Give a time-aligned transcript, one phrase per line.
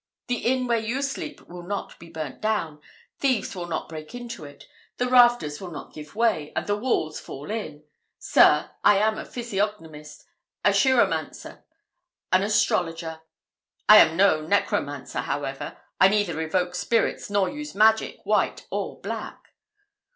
[0.29, 2.81] The inn where you sleep will not be burnt down,
[3.19, 4.65] thieves will not break into it,
[4.97, 7.83] the rafters will not give way, and the walls fall in.
[8.17, 10.25] Sir, I am a physiognomist,
[10.65, 11.63] a chiromancer,
[12.31, 13.21] and astrologer.
[13.87, 19.49] I am no necromancer, however I neither evoke spirits, nor use magic, white or black."